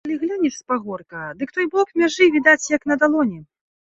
[0.05, 3.39] Калі глянеш з пагорка, дык той бок мяжы відаць, як на далоні.